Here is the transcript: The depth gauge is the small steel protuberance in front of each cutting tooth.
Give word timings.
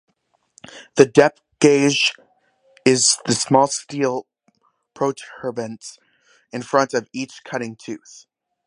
The 0.95 1.05
depth 1.05 1.43
gauge 1.59 2.15
is 2.83 3.19
the 3.27 3.35
small 3.35 3.67
steel 3.67 4.25
protuberance 4.95 5.99
in 6.51 6.63
front 6.63 6.95
of 6.95 7.07
each 7.13 7.41
cutting 7.43 7.75
tooth. 7.75 8.25